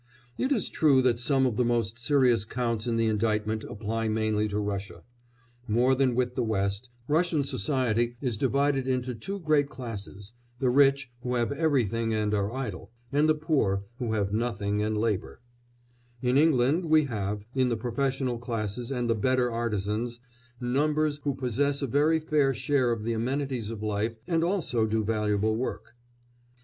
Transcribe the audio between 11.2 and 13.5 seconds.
who have everything and are idle, and the